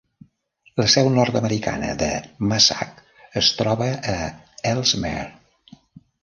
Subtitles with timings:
[0.81, 2.07] La seu nord-americana de
[2.53, 3.03] Mazak
[3.43, 4.17] es troba a
[4.73, 5.29] Elsmere.